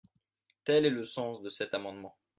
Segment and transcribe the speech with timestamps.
[0.63, 2.17] Tel est le sens de cet amendement.